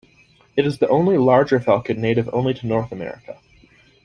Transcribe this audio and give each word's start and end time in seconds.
It 0.55 0.65
is 0.65 0.79
the 0.79 0.87
only 0.87 1.19
larger 1.19 1.59
falcon 1.59 2.01
native 2.01 2.27
only 2.33 2.55
to 2.55 2.65
North 2.65 2.91
America. 2.91 3.37